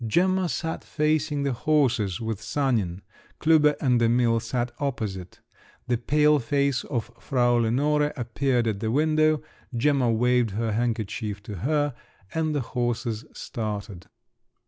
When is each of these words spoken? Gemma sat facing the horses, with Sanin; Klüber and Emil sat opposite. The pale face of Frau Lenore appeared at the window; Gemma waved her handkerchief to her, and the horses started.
Gemma 0.07 0.49
sat 0.49 0.83
facing 0.83 1.43
the 1.43 1.53
horses, 1.53 2.19
with 2.19 2.41
Sanin; 2.41 3.03
Klüber 3.39 3.75
and 3.79 4.01
Emil 4.01 4.39
sat 4.39 4.71
opposite. 4.79 5.41
The 5.87 5.99
pale 5.99 6.39
face 6.39 6.83
of 6.85 7.11
Frau 7.19 7.57
Lenore 7.57 8.11
appeared 8.17 8.65
at 8.65 8.79
the 8.79 8.89
window; 8.89 9.43
Gemma 9.77 10.11
waved 10.11 10.49
her 10.57 10.71
handkerchief 10.71 11.43
to 11.43 11.57
her, 11.57 11.93
and 12.33 12.55
the 12.55 12.61
horses 12.61 13.25
started. 13.33 14.07